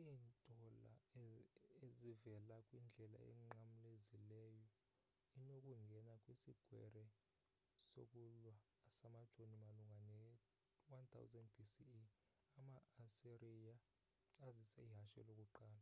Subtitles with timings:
[0.00, 0.86] iintola
[1.24, 1.26] e
[1.86, 4.64] ezivela kwindlela enqamlezileyo
[5.40, 7.04] inokungena kwisikrweqe
[7.92, 8.54] sokulwa
[8.96, 10.00] samajoni malunga
[10.88, 12.00] ne-1000 b.c.e.
[12.60, 13.74] ama-asiriya
[14.46, 15.80] azisa ihashe lokuqala